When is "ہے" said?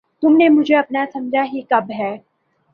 1.99-2.15